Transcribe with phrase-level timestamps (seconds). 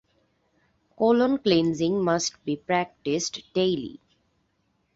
[0.97, 3.99] Colon cleansing must be practiced daily.